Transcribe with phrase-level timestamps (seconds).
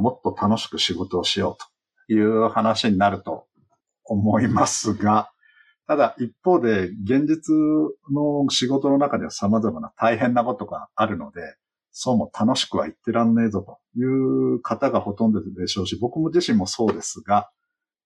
[0.00, 1.64] もっと楽しく仕事をしよう
[2.08, 3.46] という話になると
[4.04, 5.30] 思いますが、
[5.86, 7.54] ただ一方で現実
[8.12, 11.40] の仕事の中では様々な大変なことがあるので、
[11.92, 17.50] そうも楽しくは言ってらんねえぞという方がほとんどでしょうし、僕も自身もそうですが、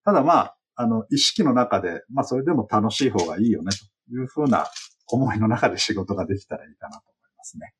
[0.05, 3.71] ただまあ、あの、意識の中で、まあそれでも楽しい方がいいよね
[4.09, 4.67] というふうな
[5.07, 7.75] 思いの中で仕事ができたらいいかなと思いますね。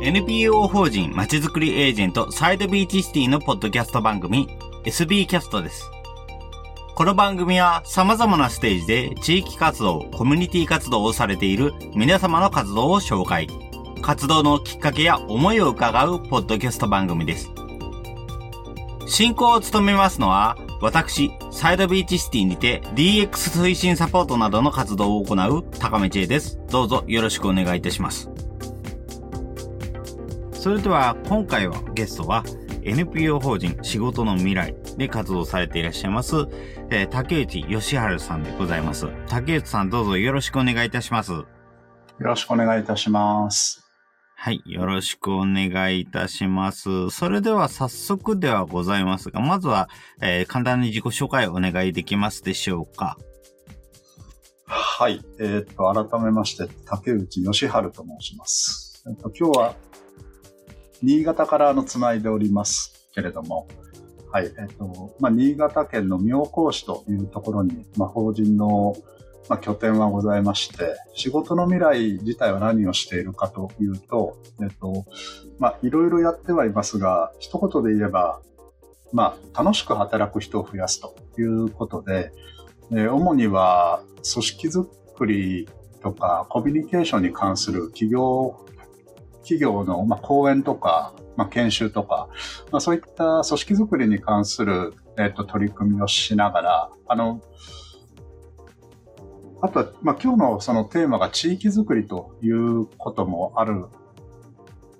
[0.00, 4.48] NPO 法人まちづくりエージェントサイドビーチシティのポッドキャスト番組
[4.84, 5.90] SB キャストです。
[6.94, 13.48] この番組は様々なステージで地域活動、コミュニティ活動をされている皆様の活動を紹介。
[14.00, 17.50] 活動のきっかけや思いを伺うポッドキャスト番組です。
[19.08, 23.30] 進行を務めますのは、私、サイドビーチシティにて DX
[23.62, 26.60] 推進サポートなどの活動を行う高め知恵です。
[26.70, 28.30] どうぞよろしくお願いいたします。
[30.58, 32.42] それでは今回はゲストは
[32.82, 36.34] NPO 法人仕事の未来で活動されていらっしゃいます、
[36.90, 39.06] えー、竹内義治さんでございます。
[39.28, 41.30] 竹内さんどうぞよろしくお願いいたします。
[41.30, 41.46] よ
[42.18, 43.84] ろしくお願いいたします。
[44.34, 44.60] はい。
[44.66, 47.10] よろしくお願いいたします。
[47.10, 49.88] それでは早速ではございますが、まずは、
[50.20, 53.16] えー、簡単に自己紹介をお願いできますでしょうか。
[54.66, 55.24] はい。
[55.38, 59.04] えっ、と、改めまして、竹内義治と申します。
[59.06, 59.76] えっ、と、今日は
[61.02, 63.68] 新潟からのつないでおりますけれども、
[64.30, 68.94] はい、えっと、まあ、新潟県の妙高市というところに、まあ、法人の、
[69.48, 75.06] まあ、拠点はございまして、仕事の未来自体は何をしているかというと、えっと、
[75.58, 78.40] まあ、いろいろやってはいますが、一言で言えば、
[79.12, 82.32] まあ、楽しく働く人を増やすということで、
[82.90, 84.02] え主には
[84.32, 84.86] 組織づ
[85.16, 85.68] くり
[86.02, 88.56] とかコミュニケーションに関する企業
[89.48, 92.28] 企業の、まあ、講演とか、まあ、研修とか、
[92.70, 97.40] まあ、そういった組織づくりに関する、えっ、と、取り組みをしながら、あの、
[99.62, 103.86] あとは、まあ、今日のそのテーマが地域づくりということもある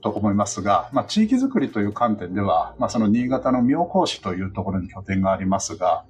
[0.01, 6.07] と思いますが、まあ、地域づくりという観点では、まあ、その新潟の妙高市というところに拠点がありますが、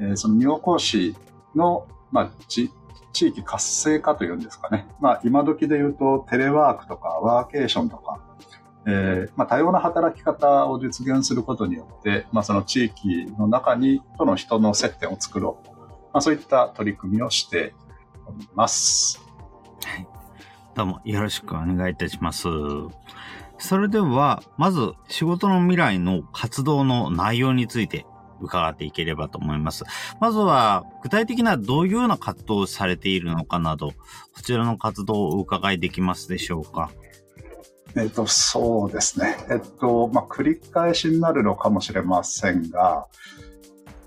[0.00, 1.14] えー、その妙高市
[1.54, 2.70] の、まあ、地
[3.12, 4.86] 地域活性化というんですかね。
[5.00, 8.20] まあ、今時で言うと、テレワークとかワーケーションとか、
[8.86, 15.68] えー、まあ、多様な働き方を実現することによって、まあ、その地域の中に、との人の接点を作ろう。
[16.12, 17.74] まあ、そういった取り組みをして
[18.26, 19.20] おります。
[19.84, 20.06] はい。
[20.74, 22.48] どうもよろしくお願いいたします。
[23.58, 28.06] それでは、まず仕事の未来の活動の内容について
[28.40, 29.84] 伺っていければと思います。
[30.20, 33.92] まずは、具体的などういうような活動をされているのかなど、
[34.34, 36.90] こちらの活動をお伺いできますでしょうか？
[37.96, 39.36] えっと、そうですね。
[39.50, 43.06] えっと、まあ、繰り返しになるのかもしれませんが、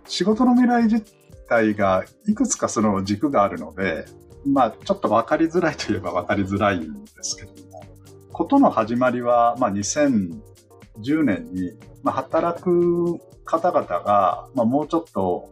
[0.07, 1.03] 仕事の未来自
[1.49, 4.05] 体がいくつかその軸があるので、
[4.45, 7.83] まあ、ちょっと分かりづらいといえば分かりづらいんですけども、
[8.31, 11.73] ことの始まりは、まあ、2010年に、
[12.03, 15.49] まあ、働く方々が、まあ、もうちょっと、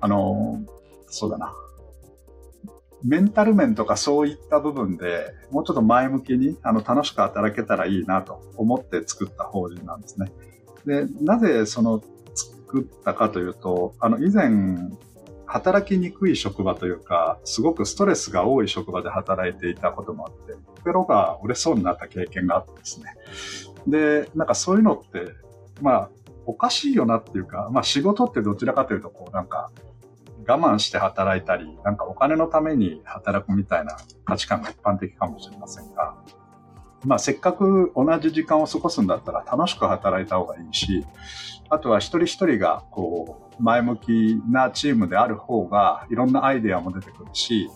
[0.00, 0.60] あの、
[1.06, 1.54] そうだな、
[3.02, 10.30] メンタル面とかそういった部分でもうちょっと前向きにあの楽しく働けたらいいなと思って作った法人なんですね。
[10.86, 12.02] で、なぜその
[12.34, 14.50] 作ったかというと、あの以前
[15.46, 23.14] 働きにくい職場というか、すごくストレスが多い職場で働いていたこともあって、心が折れそうになった経験があってですね。
[23.86, 25.32] で、なんかそういうのって、
[25.80, 26.10] まあ、
[26.50, 29.70] おかしいよなっていうか、まあ仕事ってどちらかというと、こうなんか、
[30.48, 36.16] 我慢して働いたり、なんかお金のために働くみたいな価値観が一般的かもしれませんが、
[37.04, 41.06] まあせっかく同じ時間を過ごすんだったら楽しく働いた方がいいし、
[41.68, 47.70] あとは一人一人がこう前向きなチームである方がいろんなアイデアも出てくるし、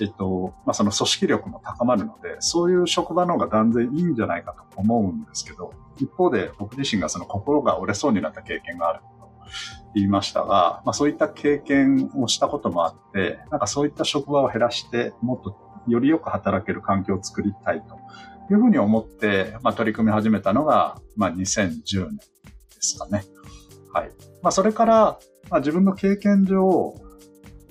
[0.00, 9.50] えっと、まあ、その組織力も高まるので、そういう職場の方が断然いいんじゃないかと思うんですけど、一方で僕自身がその心が折れそうになった経験があると
[9.94, 15.56] 言いましたが、まあ、そういった経験をしたこともあって、なんかそういった職場を減らして、もっと
[15.88, 17.96] よりよく働ける環境を作りたいと
[18.52, 22.24] いうふうに思って、まあ、取り組み始めたのが、まあ、2010年で
[22.80, 23.24] すかね。
[23.92, 24.10] はい。
[24.42, 25.18] まあ、それから、
[25.50, 26.94] まあ、自分の経験上、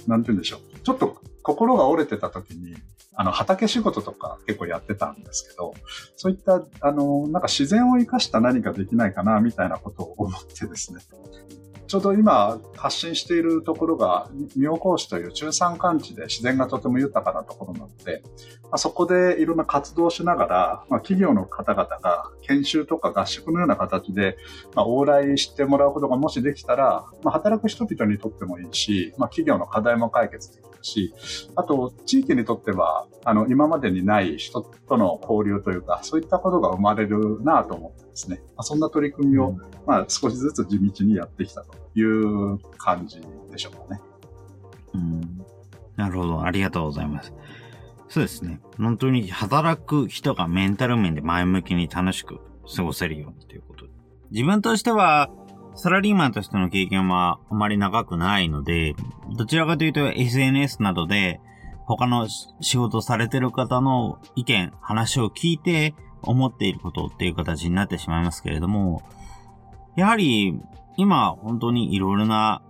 [0.08, 0.80] なんて言うんでしょう。
[0.82, 2.76] ちょっと心が折れてた時に、
[3.16, 5.74] あの、畑仕事とか結構やってたんですけど、
[6.16, 11.02] そういった、あの、なんか自然を生かした何かできないかな、みたいなことを思ってですね。
[11.90, 18.22] ちょうど今発信しているところが妙高市という中山間地で自然がとても豊かなところなので、
[18.66, 24.38] まあ、そこでいろんな活動をしながら、まあ、企業の方々が研修とか合宿のような形で、
[24.76, 31.16] まあ、往来してもらうことがもしできたら、まあ、働く人々にとってもいいし、まあ、企業の課題も解決できるし、
[31.56, 39.56] あと、地域にとっては、あの、今までにない人との交流というか、そういったことが生まれるなと思ってですね、まあ、そんな取り組みを、
[39.86, 43.22] まあ、少しずつ地道にやってきたという感じ
[43.52, 44.02] でしょうかね。
[44.94, 45.46] うん。
[45.96, 46.44] なるほど。
[46.44, 47.34] ありがとうございます。
[48.10, 48.60] そうですね。
[48.78, 52.40] 本当に働く人がメンタル面で前向きに楽しく
[52.76, 53.92] 過ごせるようにということで。
[54.32, 55.30] 自分としては、
[55.76, 58.96] サラリーマンとしての経験はあまり長くないので、
[59.38, 61.40] どちらかというと SNS などで
[61.86, 69.02] 他の仕事されてる方の意見、話を聞いて思っていることっていう形になってしまいますけれども、
[69.96, 70.60] やはり
[70.98, 72.62] 今本当にいろいろな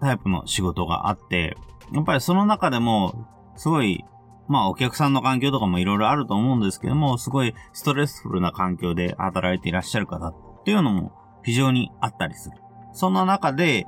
[0.00, 1.56] タイプの仕事があって、
[1.92, 3.26] やっぱりその中でも
[3.56, 4.04] すごい
[4.48, 10.34] まあお客さんの環境とかもいろいろあると思うんですけども、すごいストレスフルな環境で働いていらっしゃる方っ
[10.64, 11.12] ていうのも
[11.44, 12.56] 非常にあったりする。
[12.92, 13.86] そんな中で、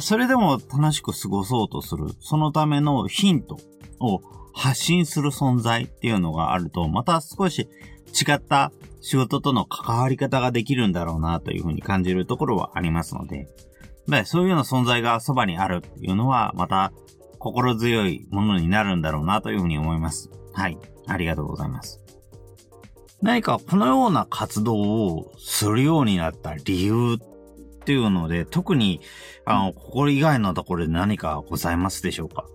[0.00, 3.56] それでも楽しく過ごそうとする、そのためのヒント
[3.98, 4.20] を
[4.52, 7.68] 発信する存在っていうのがあると、また少し
[8.10, 13.48] 違った仕事との関わり方ができるんだろうなというふうに感じるところはありますので、
[14.26, 16.92] そういうような存在がそばにあるっていうのは、また
[17.38, 20.30] 心強いものになるんだろうなというふうに思います。
[20.52, 20.76] はい。
[21.06, 22.00] ありがとうございます。
[23.22, 27.18] 何かこのような活動をするようになった理由っ
[27.84, 29.00] ていうので、特に、
[29.44, 32.46] あの、ここ以外のところで何かございますでしょうか？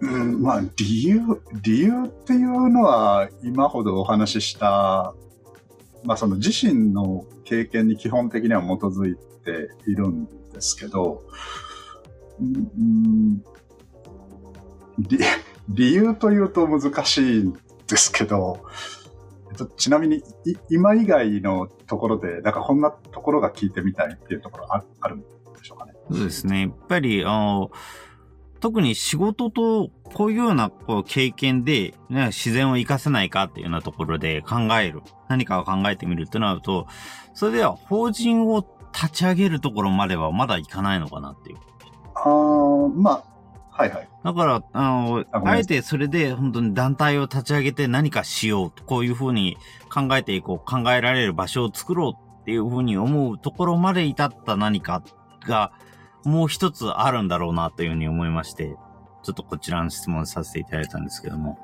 [0.00, 1.20] うん、まあ、理由、
[1.62, 5.14] 理由っていうのは、今ほどお話しした、
[6.04, 11.22] まあ、その自身の経験に基本的には基づいているんですけど、
[12.40, 13.42] うん、
[14.98, 15.18] 理
[15.68, 17.56] 理由というと難しいん
[17.86, 18.60] ですけど、
[19.76, 20.22] ちなみに、
[20.68, 25.26] 今以外のところで、なんかこんなところが聞いてみたいっていうところああるんで
[25.62, 25.94] しょうかね？
[26.10, 26.62] そうですね。
[26.62, 27.70] やっぱり、あの、
[28.64, 35.02] 特に仕事とこういうようなこう経験で、ね、自然を活かせないかっていうようなところで考える。
[35.28, 36.86] 何かを考えてみるってなると、
[37.34, 41.58] それでは法人を立ち上げるところまではまだいかないのかなっていう。
[42.14, 43.24] ああ、まあ、
[43.68, 44.08] はいはい。
[44.24, 49.58] だから、あの、あえてそれで本当に団体を立ち上げて何かしようと、こういうふうに
[49.92, 55.02] 考えていこう、考えられる場所を作ろうっていうふうに思うところまで至った何か
[55.46, 55.70] が、
[56.24, 58.76] もう一つあるんだろうなというふうに思いまして、
[59.22, 61.58] ちょっとこちらの質問させていただいたんですけども。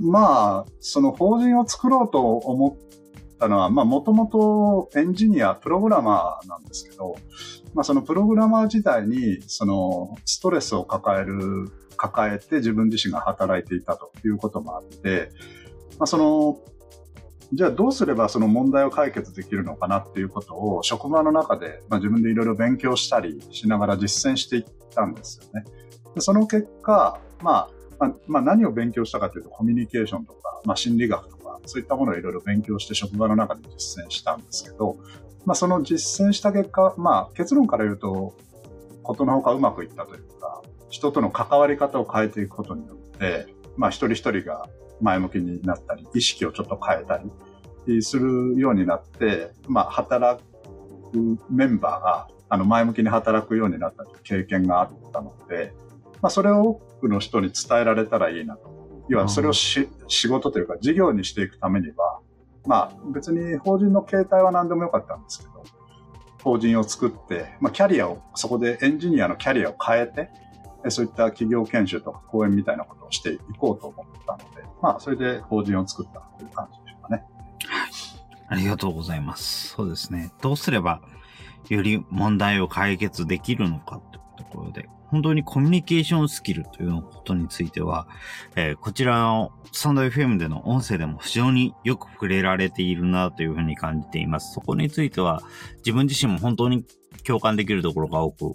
[0.00, 7.16] まあ、その法人を作ろうと思ったのは、まあ、もともとエンジニア、プログラマーなんですけど、
[7.74, 15.30] まあ、そのプログラマー自体に、その、ストレスを抱える、抱えて自分自身が働いていたということもあって、
[15.98, 16.58] まあ、その、
[17.52, 24.64] じゃあどうすればその問題を解決できるのかなっていうことを職場の中で、まあ、自分でいろいろ勉強したりしながら実践していっ
[24.94, 25.64] たんですよね。
[26.14, 27.68] でその結果、ま
[28.00, 34.96] あ、まあ、何を勉強したかというとコミュニケーションとか、まあ、心理学とか、そういったものをいろいろ勉強して職場の中で実践したんですけど、
[35.44, 38.34] まあ、その実践した結果、まあ、結論から言うと、
[39.02, 43.46] ことのほかうまくいったというか、人との関わり方を変えていくことによって、
[43.76, 44.68] まあ、一人一人が
[45.00, 47.20] 前向きになったり、意識をちょっと変えた
[47.86, 50.42] りするようになって、まあ、働
[51.12, 55.72] くメンバーが、あの、前向きに働くようになったという経験があったので、
[56.22, 59.04] まあ、それを多くの人に伝えられたらいいなと。
[59.08, 62.20] 要は、それをし、仕事というか、事業にしていくためには、
[62.66, 65.64] まあ別に法人の形態は何でもよかったんですけど、
[66.42, 70.30] 法人を作って、まあキャリアを、そこでエンジニアのキャリアを変えて、
[70.90, 74.44] そういった企業研修とか講演みたいなことをしていこうと思ったので、
[74.82, 77.24] まあそれで法人を作ったという感じでしょうかね。
[77.66, 77.90] はい。
[78.48, 79.68] ありがとうございます。
[79.68, 80.32] そうですね。
[80.40, 81.00] どうすれば
[81.68, 88.08] より問題を解決できるのかというところで、本当にコミュニケーションスキルということについては、
[88.56, 94.52] えー、こちらのスタンド FM での音声でも非常によく触れられているなというふうに感じています。
[94.52, 95.42] そこについては
[95.78, 96.84] 自分自身も本当に
[97.24, 98.54] 共感できるところが多く、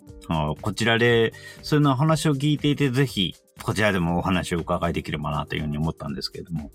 [0.62, 6.72] こちらでそういうの話を聞いていてぜひこちらでもお話を伺いできればなというふうに思ったんですけれども、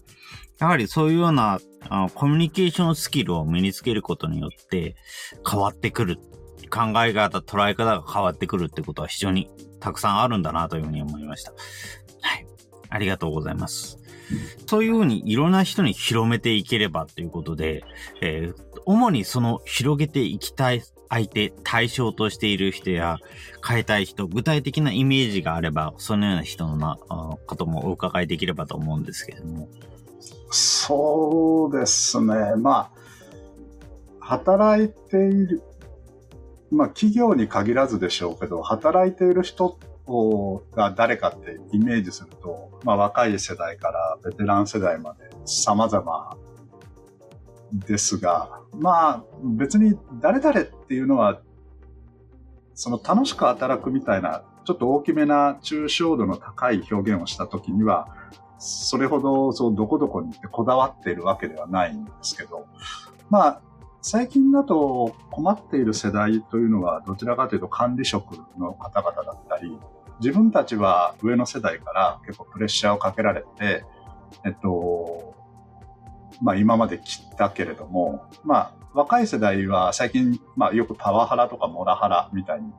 [0.59, 4.97] やはりそういうようなあコミュニケーションスキルを身につけることによって
[5.49, 6.19] 変わってくる
[6.71, 9.50] 考え方、捉え方が変わってくるってことは非常に
[9.81, 11.52] たくさんあるんだなというふうに思いました。
[11.52, 11.57] は
[12.37, 12.47] い。
[12.88, 13.99] ありがとうございます。
[14.66, 17.85] そういうふうにいろんな人に広めていければということで、
[18.21, 23.18] えー、主にその広げていきたい相手、対象としている人や
[23.66, 26.98] 変えたい人、具体的なイメージがあれば、そのような人のな
[27.46, 29.68] こともお伺いできればと思うんですけれども。
[30.50, 32.34] そうですね。
[32.56, 32.90] まあ、
[34.20, 35.62] 働いている、
[36.70, 39.78] まあ企業に限らずでしょうけど、働いている人
[40.75, 46.36] が誰かってイメージすると、まあ若い世代からベテラン世代まで様々
[47.73, 51.40] ですが、まあ別に誰々っていうのは、
[52.75, 58.08] その楽しく働くみたいな、ちょっと大きめな抽象度の高い表現をしたときには、
[58.58, 62.66] それほどそうどこどこに行ってこだわっているわけではないんですけど、
[63.30, 63.61] まあ
[64.02, 69.76] 最近だと困っている世代というのはどちらかというと管理職の方々だったり、
[70.20, 73.85] 自分たちは上の世代から結構プレッシャーをかけられて、
[74.44, 75.35] えっと、
[76.43, 82.73] まあ今まで切ったけれども、まあ若い世代は最近、まあよくパワハラとかモラハラみたいに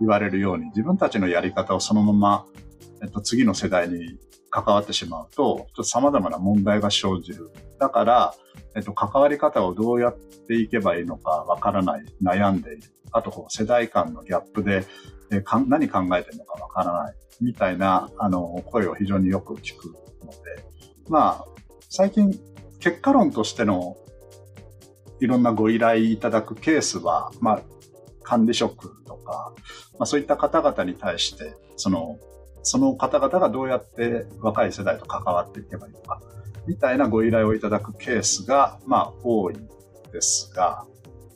[0.00, 2.46] 言われるように自分たちのやり方をそのまま、
[3.02, 4.18] えっと次の世代に
[4.52, 7.50] 関わってしまうと、ちょっと様々な問題が生じる。
[7.80, 8.34] だから、
[8.76, 10.16] えっと、関わり方をどうやっ
[10.46, 12.82] ていけばいいのかわからない、悩んでいる。
[13.10, 14.84] あと、世代間のギャップで、
[15.30, 17.14] えか何考えてるのかわからない。
[17.40, 19.86] みたいな、あの、声を非常によく聞く
[20.24, 20.38] ので、
[21.08, 21.44] まあ、
[21.88, 22.38] 最近、
[22.82, 23.96] 結果論としての
[25.20, 27.62] いろんなご依頼いただくケースは、まあ、
[28.24, 29.52] 管理職とか、
[29.92, 32.18] まあ、そういった方々に対して、その、
[32.64, 36.20] その方々がどうやって若い世代と関わっていけばいいのか、
[36.66, 39.68] みたいなご依頼をいただくケースが、まあ、多いん
[40.12, 40.84] ですが、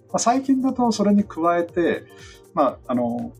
[0.08, 2.06] まあ、最近だとそれに加えて、
[2.54, 3.32] まあ、あの、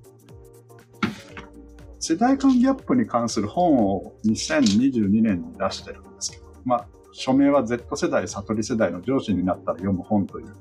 [1.99, 10.55] 世代間ギャップに関する本を2022年に出してるんですけど、まあ、署名は Z 世代、悟り世代の上司になったら読む本という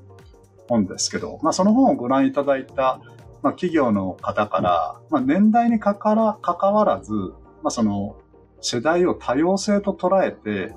[0.68, 3.00] 本ですけど、まあ、その本をご覧いただいた、
[3.42, 8.16] まあ、企業の方から、まあ、年代にかから関わらず、まあ、その
[8.62, 10.74] 世代を多様性と捉えて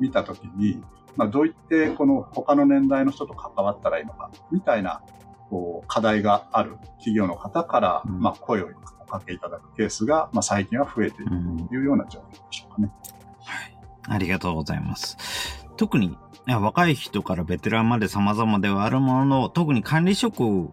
[0.00, 0.82] 見たときに、
[1.16, 5.02] まあ、どういってこの他の年代の人と関わったらいいのか、みたいな
[5.50, 11.30] こう課題がある企業の方から、まあ、声をおかけいただくケースが、まあ、最近は増えている
[11.68, 12.90] というような状況でしょうかね。
[13.02, 13.19] はい。
[14.08, 15.16] ありがとうございます。
[15.76, 16.16] 特に
[16.46, 20.70] 若い人からベテランまで様々ではあるものの、特に管理職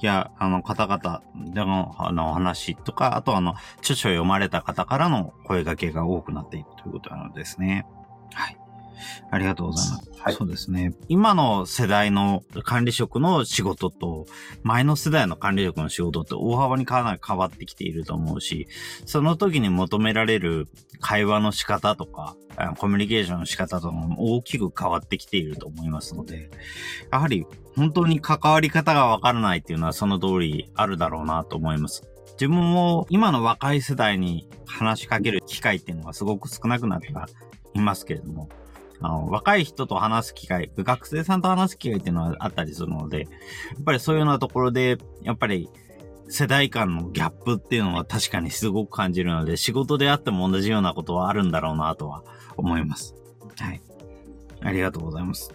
[0.00, 1.22] や、あの方々
[1.52, 7.86] での、あの話とか、あとあの、著書を読まれた方からの声掛けが多くなっているということなのですね。
[8.32, 8.59] はい。
[9.30, 10.10] ありがとうございます。
[10.20, 10.94] はい、そうですね。
[11.08, 14.26] 今の世代の管理職の仕事と、
[14.62, 18.68] 前の世代の管理職の仕事って大幅にかなり変わってきていると思うし、
[19.06, 20.68] その時に求められる
[21.00, 22.36] 会話の仕方とか、
[22.76, 26.50] コミュニケーションの仕方とかも大きく変わってきていると思いますので、
[27.10, 32.06] やはり本当に関わり方がわからないっていうのはその通りあるだろうなと思います。
[32.32, 37.12] 自分も今の若い世代に話しかける機会っていうのはすごく少なくなって
[37.74, 38.48] いますけれども、
[39.02, 43.26] あの、若い人と話す機会、学生さんと話す機会っていうのはあったりするので、や
[43.80, 45.70] っぱりそういうようなところで、やっぱり
[46.28, 52.22] 世代間のギャップっていうのは確かにすごく感じるので、仕事であっても同じようなことはあるんだろうなとは
[52.56, 53.14] 思います。
[53.58, 53.82] はい。
[54.62, 55.52] ありがとうございます。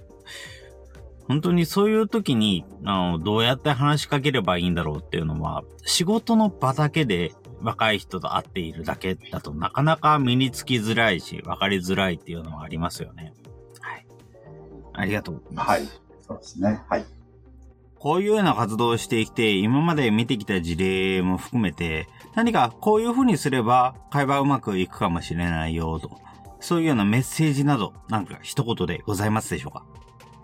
[1.27, 13.33] 本当にそういう時に、あの、どうやって話しかければいいんだろうっていうのは、仕事の場だけで若い人と会っているだけだとなかなか身につきづらいし、分かりづらいっていうのはありますよね。
[13.79, 14.05] はい。
[14.93, 15.69] ありがとうございます。
[15.69, 15.81] はい。
[16.21, 16.81] そうですね。
[16.89, 17.05] はい。
[17.97, 26.11] こういうような活動をしてきて、今まで見てきた事例も含めて、何かこういうふうにすれば会話うまくいくかもしれないよと、
[26.59, 29.85] そういうようなメッセージなど、なんか一言でございますでしょうか？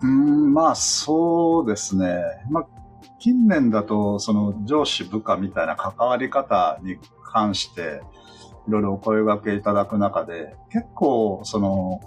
[0.00, 2.20] うん、まあそうですね。
[2.50, 2.66] まあ
[3.22, 8.02] 近年だと、その上司部下みたいな関わり方に関して、
[8.66, 12.00] いろいろお声掛けいただく中で、結構その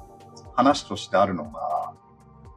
[0.55, 1.93] 話としてあるのが、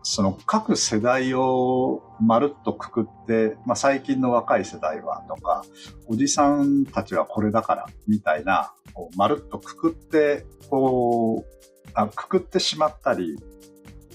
[0.02, 5.64] その各世代をまるっとくくって、まあ、最近の若い世代はとか、
[6.08, 13.38] おじさんたちはこれだからみたいな、こうまるっとくくって、こうあ、くくってしまったり、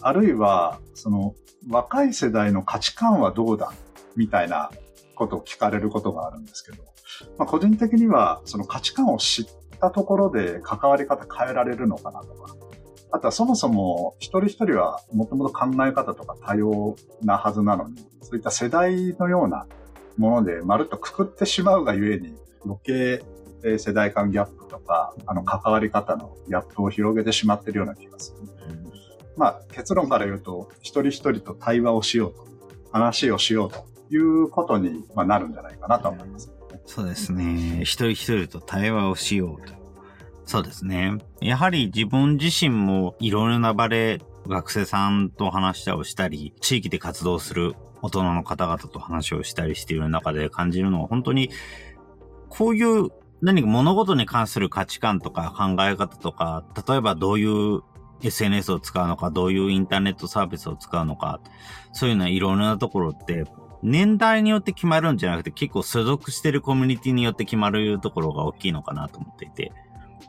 [0.01, 1.33] あるいは、その
[1.69, 3.71] 若い世代の価値観はどうだ
[4.15, 4.71] みたいな
[5.15, 6.83] ことを聞かれることがあるんですけど、
[7.37, 9.45] まあ、個人的にはその価値観を知っ
[9.79, 12.55] たところで関わり方変えられるのかなとか、
[13.11, 19.67] あとはそもそも一人一人はもともと考え方とか多様なはずなのに、そういった世代のような
[20.17, 23.23] ものでまるっとくくってしまうがゆえに余計
[23.77, 28.37] 世代間ギャップとか、あの関わり方のギャップを広げてしまっているような気がする。
[29.37, 32.45] まあ結論から言うと、一人一人と対話をしようと、
[32.91, 36.51] 話をしようということに、なるんじゃないかなと思います、
[36.85, 37.81] そうですね。
[37.81, 39.73] 一人一人と対話をしようと。
[40.45, 41.17] そうですね。
[41.39, 51.49] やはり自分自身もいろいろな場で学生さんと話をしたり、地域で活動する大人の方々と話をしたりしている中で感じるのは本当に、
[52.49, 53.09] こういう
[53.41, 57.81] 何か物事に関する価値観とか考え方とか、例えばどういう
[58.21, 61.41] SNS を使うのか、どういうインターネットサービスを使うのか、
[61.93, 63.45] そういうのはいろんなところって、
[63.83, 69.71] 年代によって決まるんじゃなくて、結構所属してるコミュニティによって決まるところが大きいのかなと思っていて。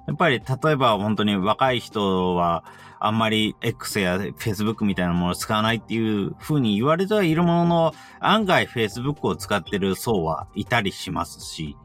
[0.07, 2.65] やっぱり、例えば本当に若い人は、
[2.99, 11.77] あんまり X や Facebook みたいなものを使わないっていう風に言われてはいるものの、案外 Facebook を使ってる層はいたりしますし、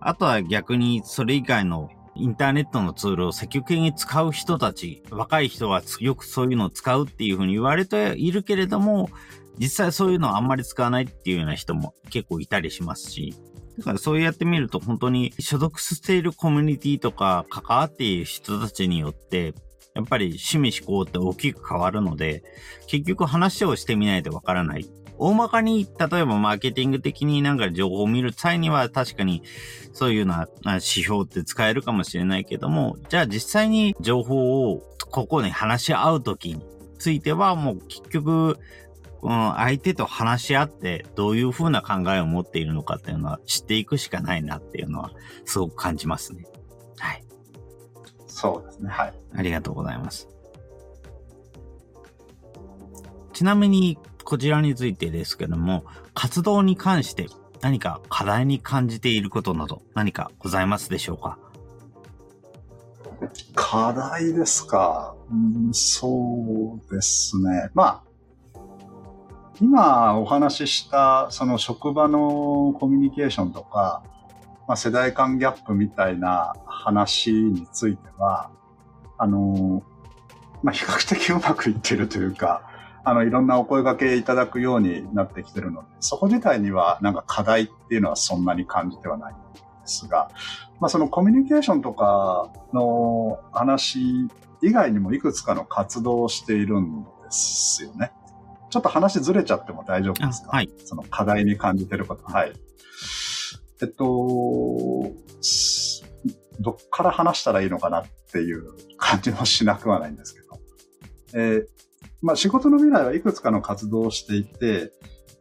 [0.00, 9.10] あとは逆にそれ以外のインターネットのツールを積極的に使う人たち、若い人はよくそういうのを使うっていう風に言われているけれども、
[9.60, 13.34] 実際そういうのをあんまり使わないっていうような人も結構いたりしますし、
[13.78, 19.54] だからそうやってみると本当に所属しているコミュニティとか関わっている人たちによって、
[19.94, 22.42] やっぱり趣味思考って大きく変わるので、
[22.86, 24.86] 結局話をしてみないとわからない。
[25.18, 29.42] 大まかに、例えばマーケティング的になんか情報を見る際には確かに
[29.92, 36.64] そういうような指標って使えるかもしれないけども、じゃあ実際に情報をここに話し合うときに
[36.98, 38.58] ついてはもう結局
[39.20, 45.12] この相手と話し合ってどういう風な考えを持っているのかっていうのは知っていくしかないなっていうのは
[45.44, 46.46] すごく感じますね。
[46.98, 47.24] はい。
[48.26, 48.88] そうですね。
[48.88, 49.14] はい。
[49.36, 50.28] ありがとうございます。
[53.32, 55.84] ちなみにこちらについてですけども、
[56.14, 57.28] 活動に関して
[57.60, 61.38] 何か課題に感じていることなど何かございますでしょうか？
[63.54, 65.14] 課題ですか？
[65.30, 67.68] うん、そうですね。
[67.74, 68.09] まあ、
[69.60, 74.02] 今お話ししたその職場のコミュニケーションとか、
[74.66, 78.50] まあ、世代間ギャップみたいな話については、
[79.18, 79.82] あの、
[80.62, 82.62] まあ、比較的うまくいってるというか、
[83.04, 89.42] あの、いろんなお声掛けいただくようになってきてるので、そこ自体にはなんか課題っていうのはそんなに感じてはないんで
[89.84, 90.30] すが、
[90.80, 94.28] まあ、そのコミュニケーションとかの話
[94.62, 98.12] 以外にもいくつかの活動をしているんですよね。
[98.70, 100.50] ちょっと話ずれちゃっても大丈夫ですか？
[100.50, 100.70] はい。
[100.84, 102.24] その課題に感じてること。
[102.24, 102.52] はい。
[103.82, 104.04] えっと、
[106.60, 110.46] どっから話したらいいのかなっていう感じもしなくはないんですけど。
[111.32, 111.66] えー、
[112.22, 114.92] まあ仕事の未来はいくつかの活動をしていて、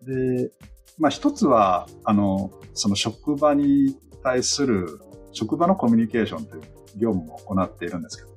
[0.03, 0.51] で、
[0.97, 4.99] まあ一つは、あの、その職場に対する
[5.33, 6.61] 職場のコミュニケーションという
[6.97, 8.29] 業務を行っているんですけど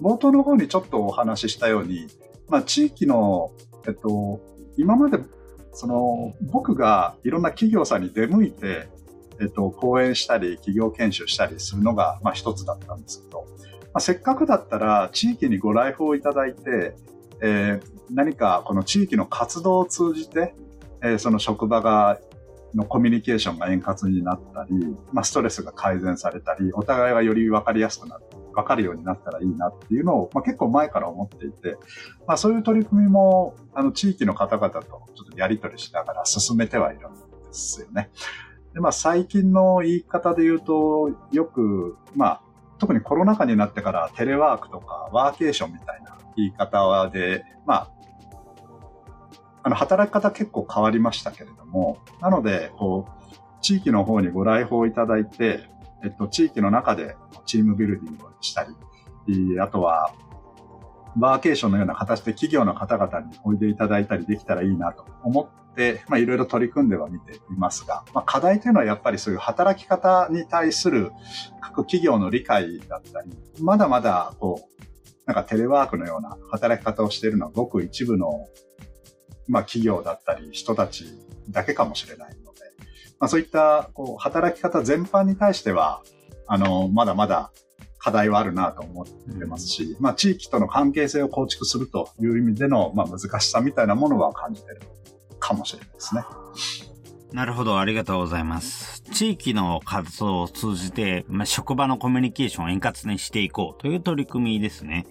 [0.00, 2.06] も、冒頭の方にちょっとお話ししたように、
[2.48, 3.52] まあ地域の
[3.86, 4.40] えっと、
[4.76, 5.18] 今まで、
[5.72, 8.88] その、僕がいろんな企業さんに出向いて、
[9.40, 13.46] えっと、講演したり、企業研修したりするのが、まあ一つだったんですけど、
[13.92, 16.94] まあ、せっかくだったら、地域にご来訪いただいて、
[17.42, 20.54] えー、何かこの地域の活動を通じて、
[21.02, 22.18] えー、その職場が
[22.74, 31.76] のコミュニケーションが円滑になったり、まあ、ストレスが改善されたり、お互いがより分かりやすくなって、分かるようになったらいいなっていうのを、まあ、結構前から思っていて、
[32.26, 37.18] まあ、そういう取り組みも、あの、地域の方々とちょっとやり取りしながら進めてはいるんで
[37.52, 38.10] すよね。
[38.74, 42.42] で、まあ、最近の言い方で言うと、よく、まあ、
[42.78, 47.90] 特にコロナ禍になってからテレワークとかワーケーションみたいな言い方で、まあ、
[49.62, 55.68] あの、働き方結構変わりましたけれども、なので、こう、地域の方にご来訪いただいて、
[56.04, 60.14] えっと、地域の中でチームビルディングをしたり、あとは、
[61.18, 71.10] ワーケーションのような形で企業の方々においでいただいたりできたらいいなと思って、まあいろいろ取り組んではみていますが、まあ課題というのはやっぱりそういう働き方に対する
[71.60, 74.80] 各企業の理解だったり、まだまだこう、
[75.26, 78.46] なんかテレワークのような働き方をしているのはごく一部の
[79.50, 81.06] まあ、企業だったり人たち
[81.48, 82.36] だけかもしれない、
[83.20, 86.02] まあ、そういったこう働き方全般に対しては、
[86.46, 87.52] あの、まだまだ
[87.98, 94.80] 課題はあるなと思ってますし、まあ、地域との関係性を構築するという意味での、まあ、難しさみたいなものは感じてる
[95.38, 96.22] かもしれないですね。
[97.32, 99.02] なるほど、ありがとうございます。
[99.12, 105.06] 地域の活動を通じて、まあ、職場のコミュニケーションを円滑にしていこうという取り組みですね。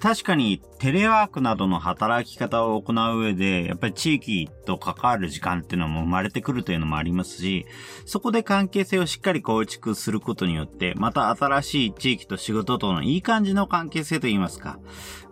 [0.00, 7.66] 確かにテレワークなどの働き方を行う上で、やっぱり地域と関わる時間っていうのも生まれてくるというのもありますし、
[8.06, 14.78] そこで関係性をしっかり構築することによって、また新しい地域と仕事とのいい感じの関係性といいますか、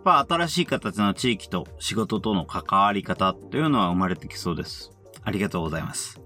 [0.03, 4.91] まあ、新しい形の地域と仕事との関わり方というのは生まれてきそうです。
[5.23, 6.21] ありがとうございます。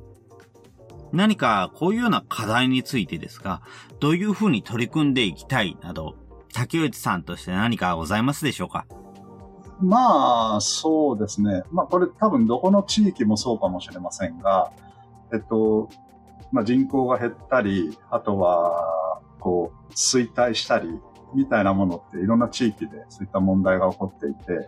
[1.14, 3.62] 何かこういうような課題についてですが、
[4.00, 6.16] どういうふうに取り組んでいきたいなど、
[6.52, 8.86] 竹内さんとして何かございますでしょうか？
[9.80, 11.64] まあ、そうですね。
[11.72, 14.72] まあ、これ多分どこの地域もそうかもしれませんが、
[15.34, 15.90] えっと、
[16.52, 21.00] まあ、人口が減ったり、あとは、こう、衰退したり、
[21.34, 24.68] みたいなものっていろんな地域でそういった問題が起こっていて、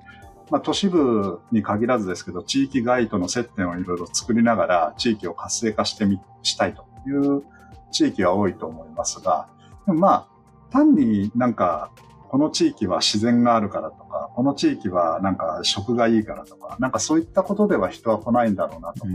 [0.50, 7.44] まあ、都市部に限らずですけど、地域外との接点をいろいろ作りながら、地域を活性化してみ、したいという
[7.92, 9.48] 地域が多いと思いますが、
[9.86, 10.28] まあ、
[10.74, 11.92] 単になんか、
[12.30, 19.12] この地域は自然があるからとか、この地域はなんか食がいいからとか、なんかそういったことでは人は来ないんだろうなとい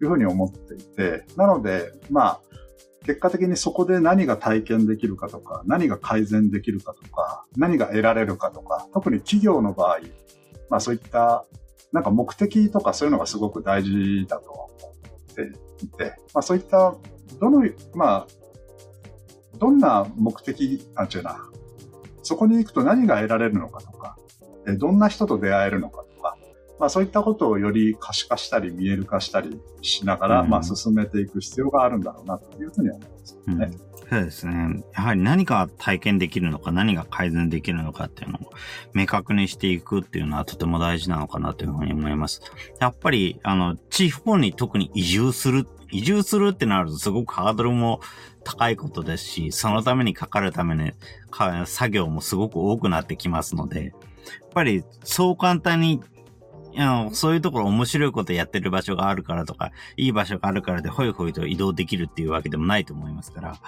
[0.00, 2.40] うふうに思っていて、うん、なので、まあ、
[3.06, 10.00] 結果的にそこで何が体験できるかとか、何が改善できるかとか、何が得られるかとか、特に企業の場合、
[10.68, 11.46] まあそういった
[11.92, 14.68] なんか目的とかそういうのがすごく大事だと思
[15.30, 16.96] っていて、まあそういった
[17.38, 17.62] どの、
[17.94, 18.26] まあ、
[19.58, 21.48] どんな目的、なんちゅうな、
[22.22, 24.16] そこに行くと何が得られるのかとか、
[24.78, 26.36] どんな人と出会えるのかとか、
[26.78, 33.70] まあそういったことをより可視化したり見える化したりしながら、うん、まあ進めていく必要があるんだろうなというふうに思いますね。
[33.80, 34.84] うんそうですね。
[34.94, 38.52] やはり何が体験できるのか、何が改善できるのかっていうのを
[38.94, 42.40] 明確にしていくっていうのはとても大事なのかなというふうに思います。
[42.78, 48.00] やっぱり、あの、地方に特に移住する、移住するってなるとすごくハードルも
[48.46, 50.92] 高いことですし、そのためにかかるために、
[51.66, 53.92] 作業もすごく多くなってきますので、やっ
[54.54, 56.00] ぱりそう簡単に
[56.78, 63.58] あの、そういうところ面白いことやってる場所があるからとか、いい場所があるからでほいほいと移動できるっていうわけでもないと思いますから、やっ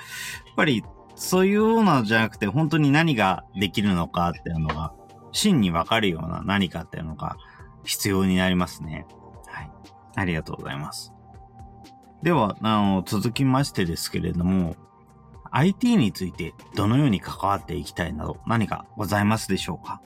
[0.56, 0.84] ぱり
[1.16, 4.92] そういうようなのじゃなくて、本当に何ができるのかっていうのが、
[5.32, 7.36] 真にわかるような何かっていうのが
[7.84, 9.06] 必要になりますね。
[9.46, 9.70] はい。
[10.14, 11.12] ありがとうございます。
[12.22, 14.76] では、あの、続きましてですけれども、
[15.50, 20.02] IT についてどのように関わっていきたいなど何かございますでしょうか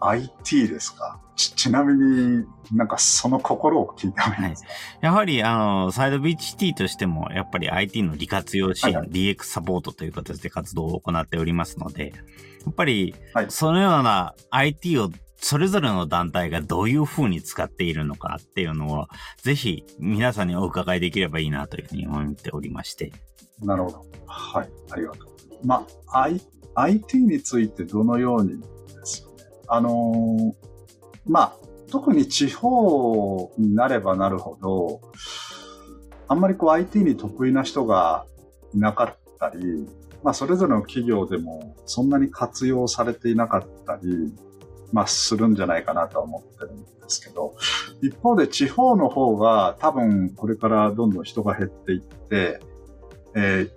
[0.00, 1.18] ？IT ですか？
[1.34, 4.62] ち、ちなみになんかその心を聞いてもいいです。
[4.64, 12.12] か、はい、やはり、あの、サイドビーチシティとしても、やっぱり IT の利活用支援、はい、DX サポートという形で活動を行っておりますので、
[12.64, 13.14] やっぱり、
[13.48, 19.06] そのような IT をそれぞれの団体がどういう風に使っているのかっていうのを、
[19.42, 23.12] ぜひ皆さんにお伺いできればいいなというふうに思っておりまして。
[23.62, 24.06] なるほど。
[24.26, 24.68] はい。
[24.90, 25.66] ありがとう。
[25.66, 26.40] まあ、I、
[26.74, 28.66] IT についてどのようにで
[29.04, 30.54] すよねあの、
[31.26, 31.56] まあ、
[31.90, 35.00] 特に地方になればなるほど、
[36.28, 38.26] あんまりこう IT に得意な人が
[38.74, 39.86] いなかったり、
[40.22, 44.32] まあそれぞれの企業でもそんなに活用されていなかったり、
[44.92, 47.54] まあするんじゃないかなと思ってるんですけど、
[48.02, 52.60] 一方で地方の方が多分これからどんどん人が減っていって、
[53.34, 53.70] えー、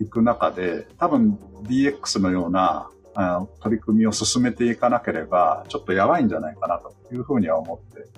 [0.00, 8.08] 行く中で多分 DX のようなあ取り組みを進めていかなければ、ちょっとやばいんじゃないかなというふうには思って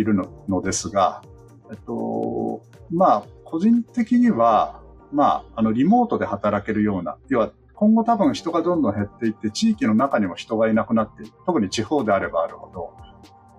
[0.00, 1.22] いるのですが、
[1.70, 4.82] えっと、まあ、個人的には、
[5.12, 11.32] まあ、あの、リモートで働けるような、要は、今後多分人がどんどん減っていって、地域の中にも人がいなくなっている。
[11.46, 12.92] 特に地方であればあるほど、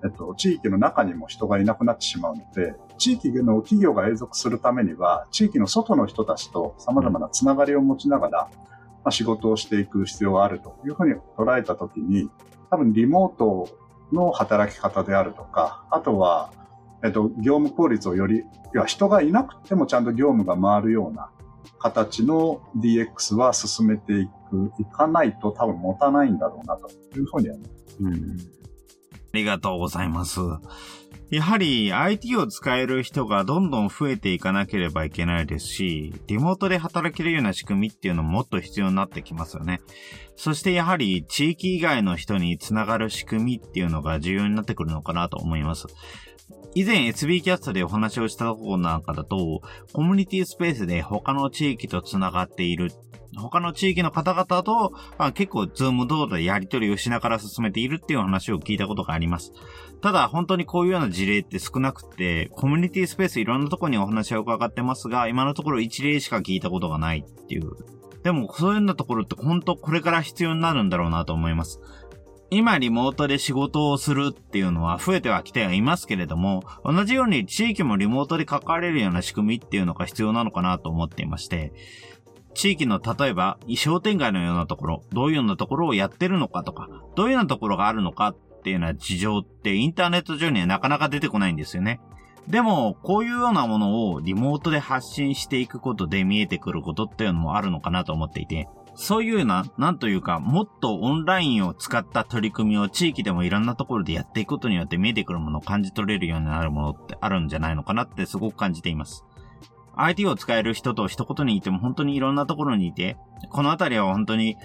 [0.03, 8.49] えっと、地域の中にも人がいなくなってしまうので、地域の企業が永続するためには、地域の外の人たちと様々なつながりを持ちながら、
[9.03, 12.29] まあ、仕事をしていく必要があるというふうに捉えたときに、
[12.69, 13.69] 多分リモート
[14.13, 16.51] の働き方であるとか、あとは、
[17.03, 21.31] えっと、業務効率をより、要は人がいなくてもちゃんと業務が回るような
[21.79, 27.97] 形の DX は進めていく、いかないと多分持たないんだろうなというふうに思います。
[27.99, 28.37] うん。
[29.33, 30.39] ありがとうございます。
[31.31, 39.79] やはり IT を使える人がどんどん増えていかなければいけないですし、リモートで働けるような仕組みっていうのもっと必要になってきますよね。
[40.35, 45.87] そしてやはり地域以外の人につながる仕組みっていうのが重要になってくるのかなと思います。
[46.73, 49.61] 以前 SB キャストでお話をしたところなんかだと、
[49.93, 52.91] コミュニティスペースで他の地域とつながっている
[53.37, 59.53] 他の地域の方々と、まあ、結構ズーム動画でやり取りをしながら進めているっていう話を聞いたことがあります。
[60.01, 67.71] ただ、本当にこういうような事例って少なくて、コミュニティスペースいろんなところにお話は伺ってますが、今のところ一例しか聞いたことがないっていう。
[68.23, 71.79] でも、そういうようなところって本当これから必要になるんだろうなと思います。
[72.53, 81.71] 今リモートで仕事をするっていうのは増えてはきてはいますけれども、同じように地域もリモートで関われるような仕組みっていうのが必要なのかなと思っていまして、
[82.53, 92.01] 地域の例えば商店街のようなところ、どういうようなところをやってるのかとか、どういうようなところがあるのかっていうような事情ってインターネット上にはなかなか出てこないんですよね。
[92.49, 98.67] でも、こういうようなものをリモートで発信していくことで見えてくることっていうのもあるのかなと思っていて、
[99.01, 109.25] そういうな、なんというか、もっとオンラインを使った取り組みを地域でもいろんなところでやっていくことによって見えてくるものを感じ取れるようになるものってあるんじゃないのかなってすごく感じています。
[109.95, 113.17] IT を使える人と一言にいても本当にいろんなところにいて、
[113.49, 114.55] このあたりは本当に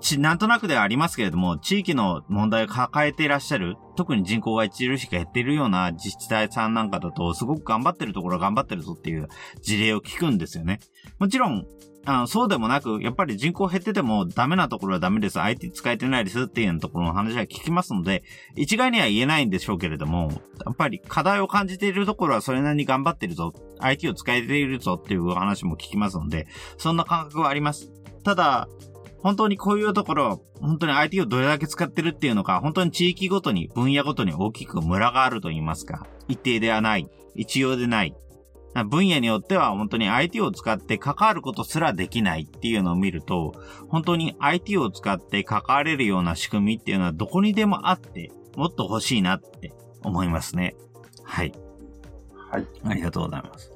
[0.00, 9.28] ち、なんとなくではありますけれども、地域の問題を抱えていらっしゃる、特に人口が著しく減っているような自治体さんなんかだと、すごく頑張ってるところは頑張ってるぞっていう
[9.62, 10.80] 事例を聞くんですよね。
[11.18, 11.64] もちろん、
[12.08, 15.40] あの、そうでもなく、やっぱり人口減っててもダメなところはダメです。
[15.40, 18.22] IT 使えてないですっていうところの話は聞きますので、
[18.54, 20.30] 一概には言えないんでしょうけれども、
[20.64, 26.46] やっぱり課題を感じているところはそれなりに頑張ってるぞ、IT を使えているぞっていう話も聞きますので、
[26.78, 27.90] そんな感覚はあります。
[28.22, 28.68] ただ、
[29.18, 38.14] 本当にこういうところ、本当に IT をどれだけ使ってるっていうのか、本当に地域ごとに、分野ごとに大きくムラがあると言いますか、一定ではない、一様でない。
[38.84, 43.54] 分野によっては本当に IT を使って関わることすらできないっていうのを見ると、
[43.88, 50.76] 本当に IT を使って関われるような仕組みっていうのはどこにでもあって、もっと欲しいなって思いますね。
[51.22, 51.52] はい。
[52.50, 52.66] はい。
[52.84, 53.72] ありがとうございます。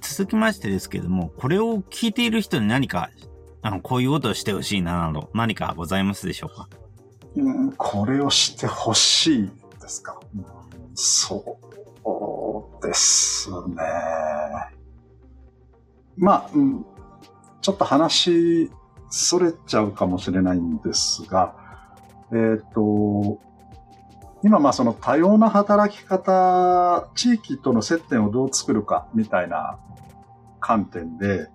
[0.00, 3.10] 続きましてですけども、これを聞いている人に何か
[3.62, 6.68] あの、こういうことをしてほしいな、など、何かございますでしょうか？
[7.34, 10.20] うん、これをしてほしいですか？
[10.36, 10.44] うん、
[10.94, 11.73] そう
[12.84, 13.76] ですね。
[16.16, 16.86] まあ、うん、
[17.60, 18.70] ちょっと話、
[19.10, 21.56] それちゃうかもしれないんですが、
[22.30, 23.40] えっ、ー、と、
[24.42, 29.78] 今、まあ、その多様な働き方、地域との接点をどう作るか、みたいな
[30.60, 31.48] 観点で、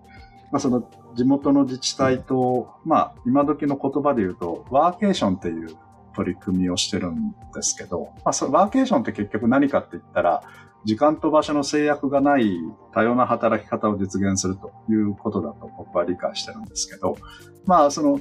[0.52, 5.76] まあ、その地元の自治体と、まあ、今時の言葉で言うと、ワーケーションっていう
[6.16, 10.44] 取り組みをしてるんですけど、まあ、そワーケーションって結局何かって言ったら、
[10.86, 12.60] 時間と場所の制約がない
[12.94, 17.18] 多様な働き方を実現するということだと僕は理解してるんですけど、
[17.66, 18.20] まあ、その、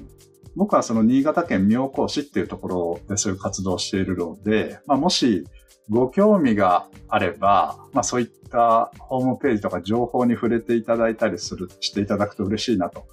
[0.57, 5.47] 僕はその新潟県妙高市っていうところでそういう活動をしているので、まあ、もし
[5.91, 13.07] ご興味があれば、まあそういったホームページとか情報に触れていただいたりする、していただくと嬉しいなと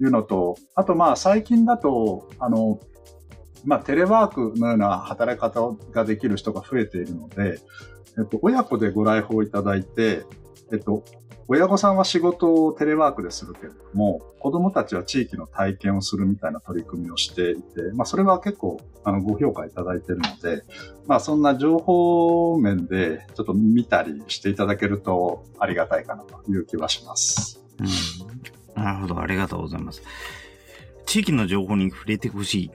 [0.00, 2.80] いうのと、あとまあ最近だと、あの、
[3.64, 7.58] まあテレワークのような働き方ができる人が増えているので、
[8.18, 10.24] えっと、親子でご来訪いただいて、
[10.72, 11.04] えっと、
[11.46, 20.62] 親御さんは仕事をテレワークでするけれども、子供たちは地域の体験をするみたいな取り組みをしていて、まあそれは結構あのご評価いただいているので、
[21.06, 27.62] まあそんな情報面でちょっと見たりしていただけるとありがたいかなという気はします。
[27.78, 30.02] うん、なるほど、ありがとうございます。
[31.04, 32.70] 地域の情報に触れてほしい。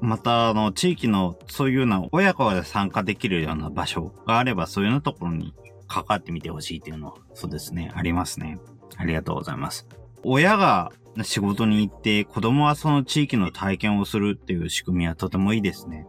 [0.00, 5.54] また、あの、地域のそういうような親子で参加できるような場所があれば、そういうようなところに
[5.88, 8.58] 関わってみてほしいっていうのは、そうですね、ありますね。
[8.96, 9.86] ありがとうございます。
[10.22, 16.06] 親が仕事に行って子供はその地域の体験をするっていう仕組みはとてもいいですね。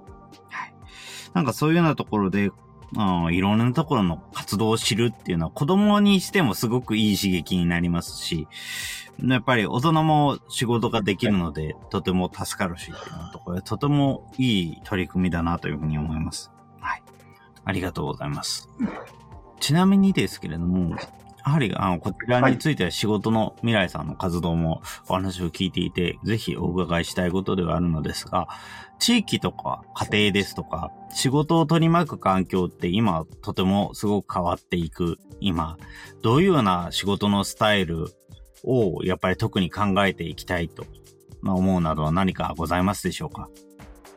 [0.50, 0.74] はい。
[1.34, 2.52] なんかそういうようなところで、
[3.32, 8.48] いろんなところの活動を知るっていうのは子供にしてもすごくいい刺激になりますし、
[9.24, 16.52] やっぱり大人も仕事ができるので、とても助かるしっていうところで、とてもいい取り組みだなというふうに思います。
[16.80, 17.04] はい。
[17.66, 18.70] ありがとうございます。
[19.60, 20.96] ちなみにですけれども、
[21.48, 28.50] やはり、あの、こちらについては仕事の未来さんの活動もお話を聞いていて、ぜひお伺いしたいことではあるのですが、
[29.00, 35.78] 地域とか家庭ですとか、仕事を取り巻く環境って今とてもすごく変わっていく今、
[36.22, 38.08] どういうような仕事のスタイル
[38.64, 40.86] をやっぱり特に考えていきたいと、
[41.42, 43.50] ま、思うなどは何かございますでしょうか？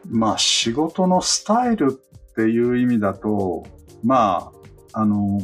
[0.09, 3.65] まあ仕事のスタイルっていう意味だと、
[4.03, 4.53] ま
[4.93, 5.41] あ、あの、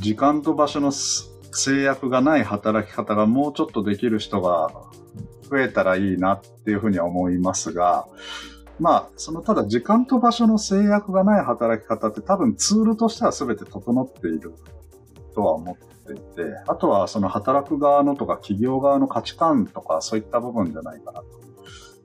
[0.00, 4.70] 時間と場所の制約がない働き方がもうちょっとできる人が
[5.50, 8.08] 増えたらいいなっていうふうには思いますが、
[8.80, 14.54] まあ、そのただ時間と場所の制約がない働き方って多分ツールとしては全て整っている。
[15.34, 16.22] とは思っていて、
[16.66, 21.22] あとはその働く側のとか企業側の価値観とかそういった部分じゃないかな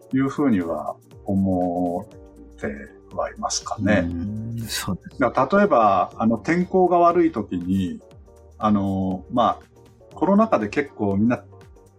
[0.10, 2.08] というふうには思
[2.56, 2.68] って
[3.15, 4.08] はいますかね。
[4.68, 5.22] そうです。
[5.22, 8.00] 例えば、あの、天候が悪い時に、
[8.58, 11.44] あの、まあ、コロナ禍で結構みんな、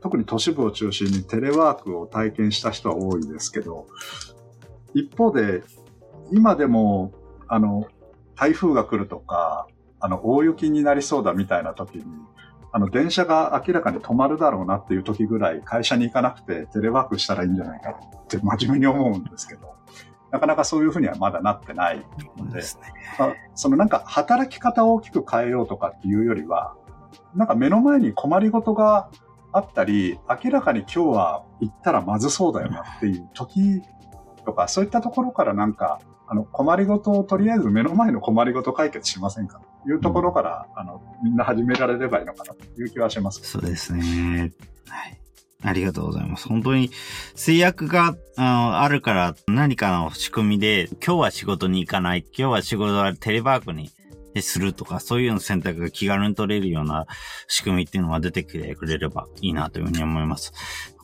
[0.00, 3.86] 特に都市部を中心にテレワークを体験した人は多いですけど、
[4.94, 5.62] 一方で、
[6.32, 7.12] 今でも、
[7.48, 7.86] あの、
[8.36, 9.66] 台風が来るとか、
[10.00, 12.04] あの、大雪になりそうだみたいな時に、
[12.72, 19.74] あの、電車が明らかに止まるだろうなっていう時ぐらい会社に行かなくてテレワークしたらいいんじゃないかって真面目に思うんですけど、
[20.30, 22.06] なかなかそういうふうにはまだなってない
[22.38, 22.92] ので、ですね。
[23.18, 26.76] まあそのなんか働き方を大きく変えようとかっていうよりは、
[27.34, 29.10] なんか目の前に困りごとが
[29.52, 33.82] あったり、明らかに今日は行ったらまずそうだよなっていう時
[34.50, 39.60] とか、そういったところからなんか、あの、困りごとをとりあえず目の前の困りごと解決しませんか？
[39.84, 43.40] というところから、あの、みんな始められればいいのかなという気はします。
[43.42, 44.52] そうですね。
[44.88, 45.20] はい。
[45.62, 46.48] ありがとうございます。
[46.48, 46.90] 本当に
[47.34, 53.90] 制約があのあるから何かの仕組みで今日は仕事に行かない、今日は仕事はテレワークに
[54.40, 57.06] するとか、そういうの選択が気軽に取れるような
[57.46, 60.52] 仕組みっていうのが出てきてくれればいいなというふうに思います。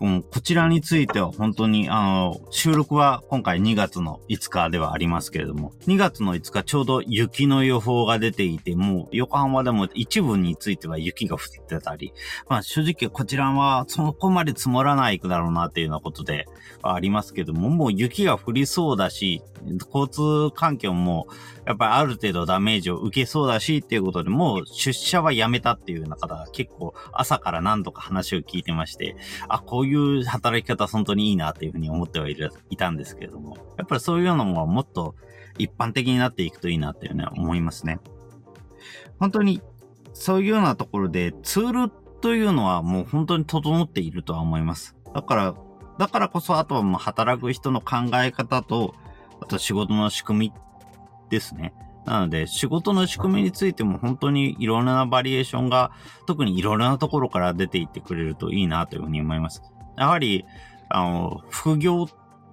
[0.01, 12.13] うんこちらについては本当に、あの、収録は今回2月の5日ではありますけれども、2月の5日ちょうど雪の予報が出ていて、もう横浜でも一部については雪が降ってたり、
[12.49, 16.47] まあ正直こちらはそこまで積もらないだろうなっていうようなことで
[16.83, 19.43] はありますけども、もう雪が降りそうだし、
[19.93, 21.27] 交通環境も
[21.67, 29.17] やっぱりある程度ダメージを受けそうだしっていうことで、もう出社はやめたっていうような方が結構朝から何度か話を聞いてまして、
[29.49, 35.14] あ、こうういう働き方本当にいいなっていうふうに思ってはいるいたんですけれども、やっぱりそういうのももっと
[35.59, 38.01] 一般的になっていくといいなっていうのは思いますね。
[39.18, 39.62] 本当に
[40.12, 44.96] そういうようなところでツールというのはもう本当に整っているとは思います。
[45.14, 45.55] だから、
[45.99, 48.94] だからこそあとはもう働く人の考え方と、
[49.40, 50.53] あと仕事の仕組み
[51.31, 51.75] ですね。
[52.07, 55.90] なので、仕事の仕組みについても本当にいろんなバリエーションが、
[56.27, 59.62] 特にいろんなところから出ていってくれるといいなというふうに思います。
[59.97, 60.45] やはり、
[60.89, 62.09] あの、副業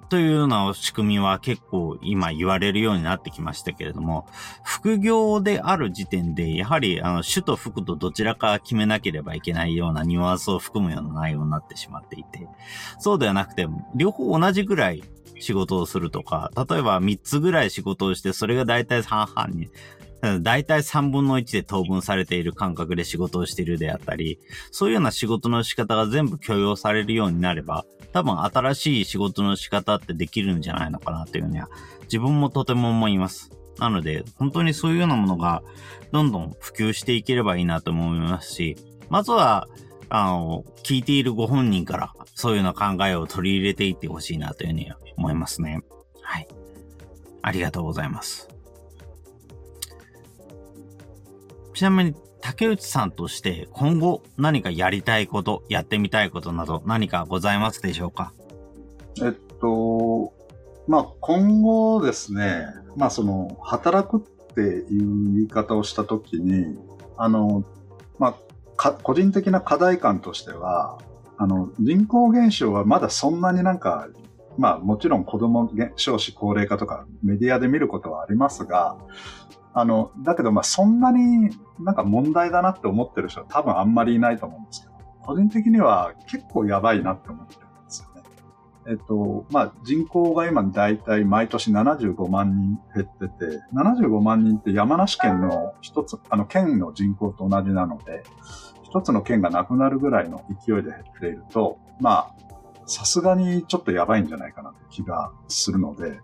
[0.09, 4.27] というような仕組みは結構今言われるようになってきましたけれども、
[4.63, 12.47] 副業である時点で、やはり、あの、主と副とどちらか決めなければいけないようなニュアンスを含むような内容になってしまっていて、
[12.99, 15.03] そうではなくて、両方同じぐらい
[15.39, 19.69] 仕事をするとか、例えば3つぐらい仕事をして、それが大体半々に、
[20.41, 24.39] 大体3分の1で当分されている感覚で仕事をしているであったり、
[24.71, 31.67] そういうような仕事の仕方が全部許容されるようになれば、多分新しい仕事の仕方ってできるんじゃないのかなというふうには、
[32.03, 33.51] 自分もとても思います。
[33.79, 35.61] なので、本当にそういうようなものが、
[36.11, 38.77] どんどん普及していければいいなと思いますし、
[39.09, 39.67] まずは、
[40.09, 45.81] あの、聞いているご本人から、そういうような考えを取り入れていってほしいなというふうに思いますね。
[46.21, 46.47] はい。
[47.41, 48.52] ありがとうございます。
[51.73, 58.33] ちなみに、竹内さんとして今後何かやりたいこと、やってみたいことなど何かございますでしょうか？
[59.21, 59.31] えっ
[59.61, 60.33] と、
[60.87, 62.65] まあ、今後ですね、
[62.97, 64.19] まあ、その、働くっ
[64.55, 66.77] ていう言い方をしたときに、
[67.15, 67.63] あの、
[68.19, 68.35] ま
[68.77, 70.97] あ、個人的な課題感としては、
[71.37, 74.09] あの、人口減少はまだそんなになんか、
[74.57, 78.97] まあ、もちろん子供少子高齢化とかメディアで見ることはありますが、
[79.73, 88.21] あの、だけどまあ、そんなになんか問題だなって思ってる人は多分あんまりいないと思うんですけど、個人的には結構やばいなって思ってるんですよね。
[88.87, 98.23] えっと、まあ、人口が今だいたい毎年75万人減ってて、75万人って山梨県の一つ、あの県の人口と同じなので、
[98.83, 102.35] 一つの県がなくなるぐらいの勢いで減っていると、まあ、
[102.85, 106.19] さすがにちょっとやばいんじゃないかなって気がするので、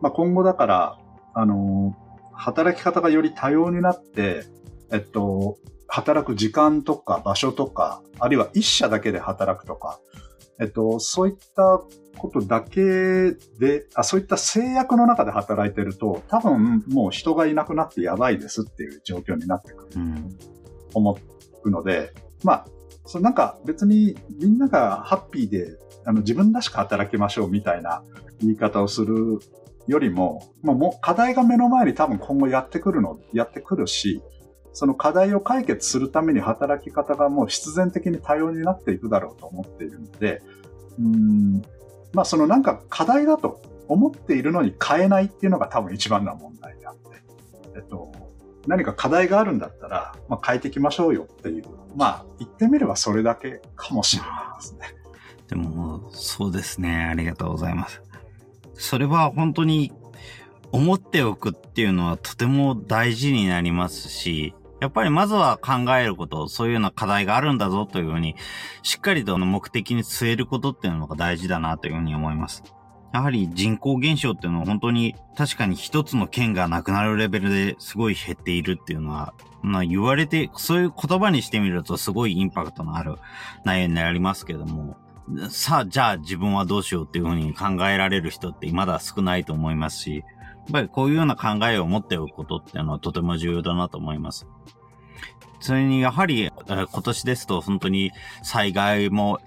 [0.00, 0.98] まあ今後だから、
[1.34, 1.94] あの、
[2.40, 4.44] 働き方がより多様になって、
[4.90, 10.00] えっと、働く時間とか場所とか、あるいは一社だけで働くとか、
[10.58, 11.80] えっと、そういった
[12.16, 19.90] ことだけで、あ、そういった制約の中で働いてると、多分もう人がいなくなってやばいですっていう状況になってくる。
[19.96, 20.38] うん。
[20.94, 21.18] 思
[21.64, 22.66] うので、まあ、
[23.04, 28.02] そのなんか別にみんながハッピーであの自分らしく働きましょうみたいな
[28.40, 29.40] 言い方をする
[29.90, 34.22] よりも、まあ、もう課題が目の前に多分今後やってくるの、やってくるし、
[34.72, 40.42] その課題を解決するために働き方がもう必然的に多様になっていくだろうと思っているので、
[40.98, 41.62] うん、
[42.12, 47.00] まあそのなんか課題だと思っているのに変えないっていうのが多分一番の問題であって、
[47.74, 48.12] えっと、
[48.68, 51.64] 何か課題があるんだったら、まあ、変えていきましょうよっていう。
[51.96, 54.94] まあ、言ってみればそれだけかもしれないですね。
[55.48, 57.08] でも、そうですね。
[57.10, 58.00] ありがとうございます。
[58.80, 59.92] それは本当に
[60.72, 68.36] 思っておくっていうのはとても大事になりますし、やっぱりまずは考えること、そういうような課題があるんだぞというふうに、
[68.82, 72.62] しっかりとの目的に据えることっていうのが大事だなというふうに思います。
[73.12, 83.16] やはり人口減少っていうのは本当に確かに一つの県がなくなるレベルですごい減っているっていうのは、まあ言われて、そういう言葉にしてみるとすごいインパクトのある
[83.64, 84.96] 内容になりますけども、
[85.50, 90.24] さあ、じゃあ自分はどうしようっていうふうに考えられる人ってまだ少ないと思いますし、やっ
[90.72, 94.46] ぱりこういうような考えを持っておくことっていうのはとても重要だなと思います。
[95.60, 99.38] それにやはり、今年ですと本当に災害も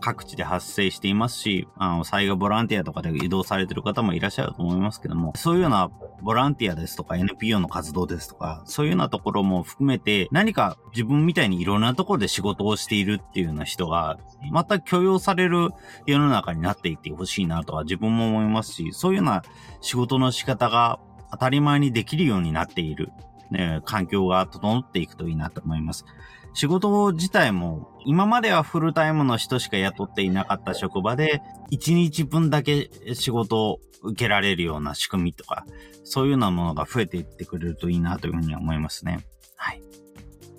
[0.00, 5.90] 各地で発生していますし、あの災害ボランティアとかで移動されている方もいらっしゃると思いますけども、そういうような
[6.22, 14.18] ボランティアですとか NPO の活動ですとか、そういうようなところも含めて何か自分みたいにいろんなところで仕事をしているっていうような人が、
[14.50, 15.68] また許容される
[16.06, 19.42] 世の中になっていってほしいなとは自分も思いますし、そういうような
[19.80, 20.98] 仕事の仕方が
[21.30, 23.12] 当たり前にできるようになっている。
[23.50, 26.04] ね、環境が整っていくといいなと思います。
[26.52, 35.64] 仕事自体も、今まではフルタイムの人しか雇っていなかった職場で、1日分だけ仕事を受けられるような仕組みとか、
[36.04, 39.24] そういうようなものが増えていってくれるといいなというふうに思いますね。
[39.56, 39.82] はい。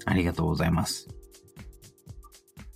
[0.05, 1.09] ありがとうございます。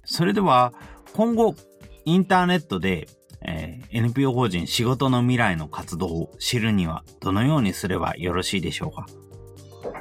[0.03, 0.73] それでは、
[1.13, 1.55] 今後、
[2.03, 3.07] インターネットで、
[3.47, 9.05] えー、NPO 法人仕事の未来の活動を知るにはどのようにすればよろしいでしょうか？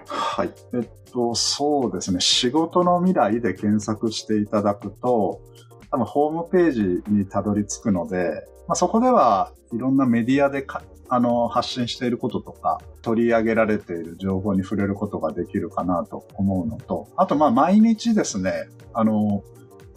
[0.06, 0.50] はい。
[0.74, 2.20] えっと、そうですね。
[2.20, 5.40] 仕事の未来で検索していただくと、
[5.90, 10.66] 多分ホームページにたどり着くので、まあ、そこではいろんなメディアで
[11.08, 19.44] あの発信していることとか、取り上げられている情報に触れることができるかなと思うのと、あとまあ毎日ですね、あの、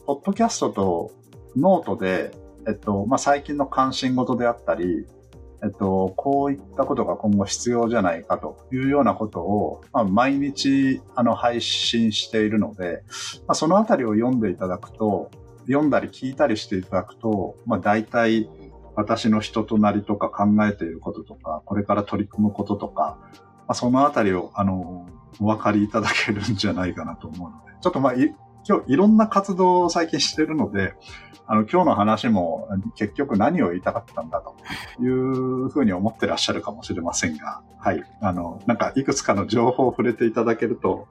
[0.05, 1.11] ポッドキャストと
[1.55, 2.31] ノートで、
[2.67, 5.07] えっと、まあ最近の関心事であったり、
[5.63, 13.03] えっと、こういったことが今後必要じゃないかというようなことを、まあ、毎日あの配信しているので、
[13.47, 15.31] まあ、そのあたりを読んでいただくと、
[15.67, 18.49] 読んだり聞いたりしていただくと、まあ、大体
[18.95, 25.07] 私の人となりとか考えていることとか、これから取り組むこととか、まあ、そのあたりを、あの、
[25.39, 28.13] お分かりいただけるんじゃないかなと思うので、ちょっとまあ、
[28.67, 30.93] 今日いろんな活動を最近してるので、
[31.49, 34.57] あの、今日の話も結局何を言いたかったんだと
[35.01, 38.03] いうふうに思ってらっしゃるかもしれませんが、はい。
[38.19, 41.07] あの、なんかいくつかの情報を触れていただけると、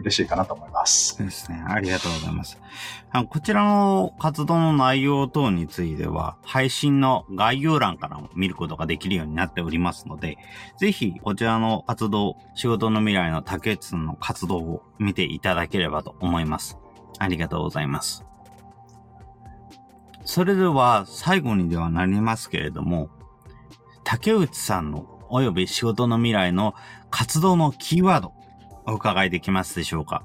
[0.00, 1.14] 嬉しいかなと思います。
[1.14, 1.64] そうですね。
[1.66, 2.60] ありがとうございます。
[3.12, 10.36] あのこちらの活動の内容等については、配信の概要欄からも見ることができるようになっておりますので、
[10.76, 16.76] ぜひこちらの活動、仕事の未来の竹内さんの活動を見ていただければと思います。
[17.20, 18.24] ありがとうございます。
[20.24, 23.10] それでは最後にではなりますけれども、
[24.04, 26.74] 竹内さんのおよび仕事の未来の
[27.10, 28.32] 活動のキーワード、
[28.86, 30.24] お伺いできますでしょうか？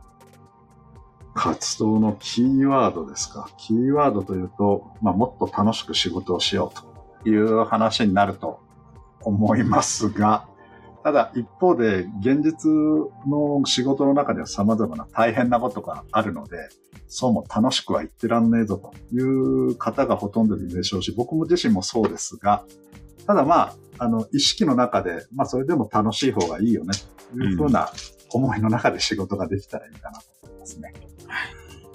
[1.33, 3.49] 活動のキーワードですか？
[3.57, 8.61] キーワードというと、まあ、もっと楽しく仕事をしようという話になると
[9.21, 10.47] 思いますが、
[11.05, 12.67] ただ一方で現実
[13.27, 16.67] の仕事の中では様々な大変なことがあるので、
[17.07, 22.65] そうも楽しくは言ってらんねえぞという方がほとんどでしょうし、僕も自身もそうですが、
[23.27, 26.93] ただまあ、あの、意識の中で、まあそれでも楽しい方がいいよね、
[27.31, 27.91] というふうな
[28.33, 30.91] 思いの中で仕事ができたらいいかなと思いますね。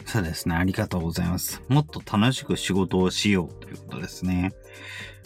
[0.06, 0.54] そうですね。
[0.54, 1.60] ありがとうございます。
[1.66, 4.52] もっと楽しく仕事をしようということですね。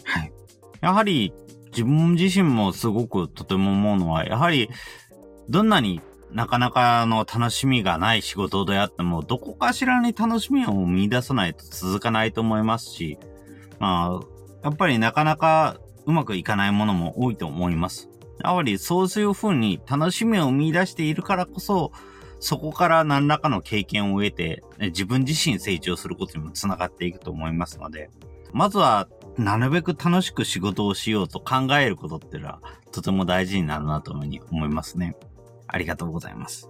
[0.04, 0.32] はい。
[0.80, 1.34] やはり
[1.74, 4.70] 自分自身もすごくとても思うのは、やはり、
[5.48, 6.00] どんなに
[6.30, 13.18] なかなかの楽しみがない仕事であっても、どこかしらに楽しみを見出さないと続かないと思いますし、
[13.78, 14.26] まあ、
[14.62, 18.08] やっぱりなかなかうまくいかないものも多いと思います。
[18.42, 21.92] やはりそういうふうに楽しみを見出しているからこそ、
[22.40, 28.10] そこから何らかの経験を得て、自分自身成長することにもつながっていくと思いますので、
[28.52, 32.60] まずはなるべく楽しく仕事をしようと考えることってのは、
[32.92, 35.16] とても大事になるなというふうに思いますね。
[35.66, 36.68] ありがとうございます。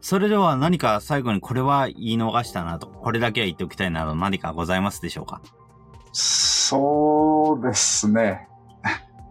[0.00, 5.42] それでは何か最後にこれは言い逃したなと、これだけは言っておきたいなど何かございますでしょうか？
[6.12, 8.48] そうですね。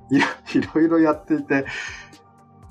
[0.11, 0.19] い
[0.75, 1.65] ろいろやっていて、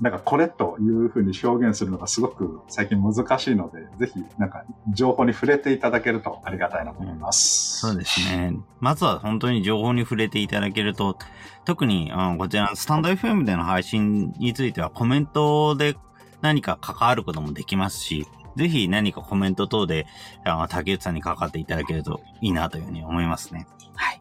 [0.01, 7.79] なんかこれというふうに表現するのがすごく最近難しいので、ぜひなんか情報に触れていただけるとありがたいなと思います。
[7.79, 8.57] そうですね。
[8.79, 11.17] まずは本当に情報に触れていただけると、
[11.63, 15.95] 特にあこちらスタンド FM での配信についてはコメントで
[16.41, 20.07] 何か関わることもできますし、ぜひ何かコメント等で、
[20.43, 23.67] あ竹内さんに関わっていただけるといいなというふうに思いますね。
[23.95, 24.19] はい。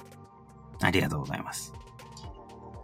[0.83, 1.75] ありがとうございます。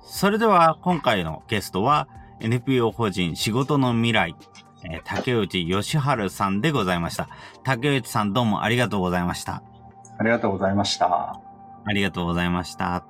[0.02, 2.08] それでは今回のゲストは、
[2.40, 4.34] NPO 法人仕事の未来、
[4.84, 7.28] えー、竹内義治さんでございました。
[7.64, 9.62] 竹内さんどうもありがとうございました。
[10.18, 11.40] ありがとうございました。
[11.84, 13.04] ありがとうございました。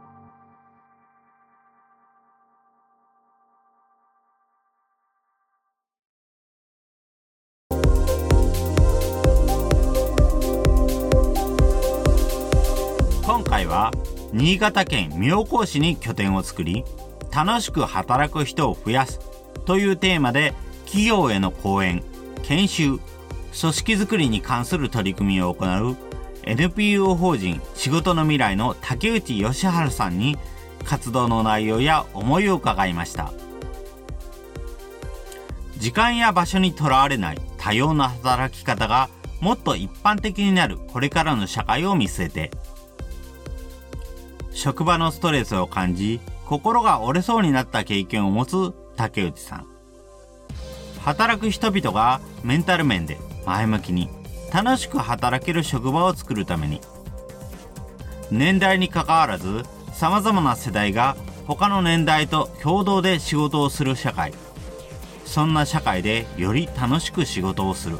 [13.24, 13.92] 今回は
[14.32, 16.84] 新潟県妙高市に拠点を作り
[17.32, 19.20] 楽しく働く人を増やす。
[19.64, 20.54] というテーマで
[20.84, 22.02] 企業への講演
[22.42, 22.98] 研修
[23.58, 25.96] 組織づくりに関する取り組みを行う
[26.44, 30.38] NPO 法人仕事の未来の竹内義治さんに
[30.84, 33.32] 活動の内容や思いを伺いました。
[35.80, 39.08] 時間や場所にとらわれない多様な働き方が
[39.40, 42.50] もっと一般的になるこれからの社会を見据えて
[44.52, 46.20] 職場のストレスを感じ
[46.50, 49.66] 心が折れそうになった経験を持つ竹内さん。
[50.98, 54.08] 働く人々がメンタル面で前向きに
[54.52, 56.80] 楽しく働ける職場を作るために。
[58.32, 64.34] 年代にかかわらず様々な世代が他の年代と共同で仕事をする社会。
[65.24, 67.98] そんな社会でより楽しく仕事をする。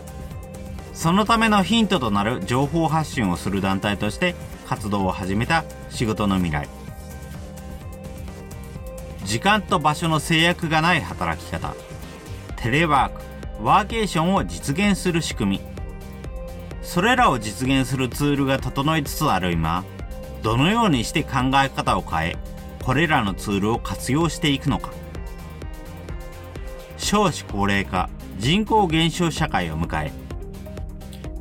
[0.92, 4.34] そのためのヒントとなる情報発信をする団体として
[4.66, 6.79] 活動を始めた仕事の未来。
[9.24, 11.74] 時間と場所の制約がない働き方。
[12.56, 13.30] テレワーク。
[13.64, 15.60] ワーケーションを実現する仕組み。
[16.82, 19.84] それらを実現するツールが整いつつある今
[20.42, 22.36] どのようにして考え方を変え
[22.82, 24.90] これらのツールを活用していくのか。
[26.96, 28.08] 少子高齢化。
[28.38, 30.12] 人口減少社会を迎え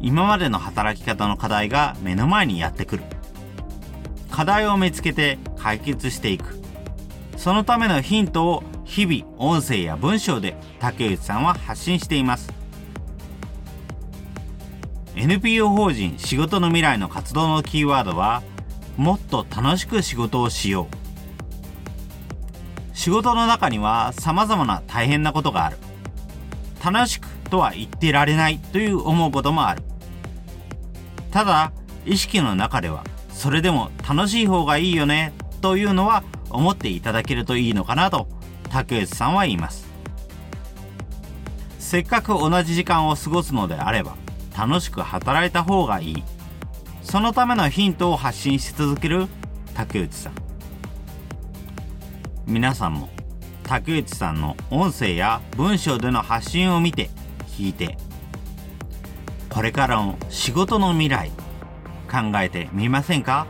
[0.01, 3.03] 今までの働き方の課題が目の前にやってくる。
[4.29, 6.58] 課題を見つけて解決していく。
[7.39, 12.51] そのためのヒントを日々音声や文章で竹内さんは発信しています。
[15.15, 18.43] NPO 法人仕事の未来の活動のキーワードは
[18.97, 20.95] もっと楽しく仕事をしよう。
[22.93, 25.77] 仕事の中には様々な大変なことがある。
[26.83, 29.83] 楽しくとは言ってられないという思うこともある。
[31.31, 31.71] ただ
[32.05, 35.31] 意識の中ではそれでも楽しい方がいいよね
[35.61, 38.27] というのは思っていただけるといいのかなと
[38.69, 39.87] 竹内さんは言います。
[41.79, 44.15] せっかく同じ時間を過ごすのであれば
[44.57, 46.23] 楽しく働いた方がいい。
[47.01, 49.27] そのためのヒントを発信し続ける
[49.73, 50.33] 竹内さん。
[52.45, 53.09] 皆さんも
[53.63, 57.09] 竹内さんの音声や文章での発信を見て
[57.47, 57.97] 聞いて
[59.49, 61.31] これからの仕事の未来
[62.11, 63.47] 考えてみませんか？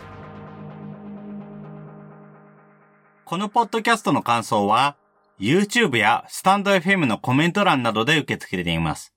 [3.29, 4.97] このポッドキャストの感想は
[5.39, 9.13] YouTube やスタンド FM のコメント欄などで受け付けています。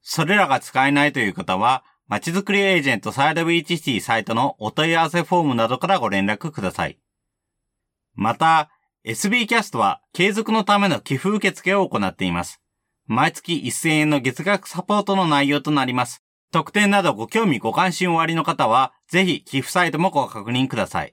[0.00, 6.98] それらが使えないという方は、まちづくりエージェントサイドビーチシティサイトのお問い合わせフォームなどからご連絡ください。
[8.14, 8.70] また、
[9.04, 12.62] SB キャストは継続のための寄付受付を行っています。
[13.06, 16.22] 毎月1000円の月額サポートの内容となります。
[16.52, 21.12] 特典などご興味ご関心おありの方は、ぜひ寄付サイトもご確認ください。